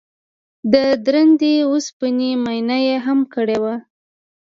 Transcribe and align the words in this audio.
د 0.73 0.73
درندې 1.05 1.53
وسپنې 1.71 2.31
معاینه 2.43 2.77
یې 2.87 2.95
هم 3.05 3.19
کړې 3.33 3.57
وه 3.63 3.75